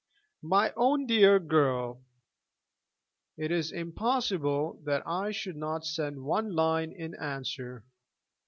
"MY 0.41 0.73
OWN 0.77 1.05
DEAR 1.05 1.37
GIRL, 1.37 2.01
It 3.37 3.51
is 3.51 3.71
impossible 3.71 4.81
that 4.83 5.03
I 5.05 5.29
should 5.29 5.57
not 5.57 5.85
send 5.85 6.23
one 6.23 6.55
line 6.55 6.91
in 6.91 7.13
answer. 7.13 7.85